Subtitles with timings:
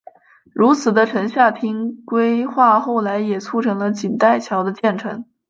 [0.55, 5.23] 如此的城下町规划后来也促成了锦带桥的建成。